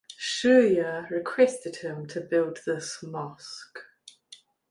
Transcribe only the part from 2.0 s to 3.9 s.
to built this mosque.